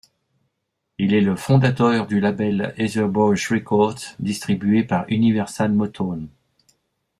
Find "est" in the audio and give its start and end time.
1.13-1.21